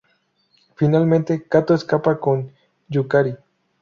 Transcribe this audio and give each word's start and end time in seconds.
Finalmente, 0.77 1.45
Kato 1.47 1.75
escapa 1.75 2.19
con 2.19 2.51
Yukari. 2.89 3.37